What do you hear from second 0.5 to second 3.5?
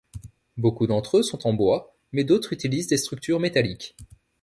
Beaucoup d'entre eux sont en bois, mais d'autres utilisent des structures